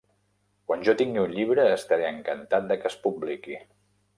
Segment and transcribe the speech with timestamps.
[0.69, 3.61] Quan jo tingui un llibre estaré encantat de que es publiqui.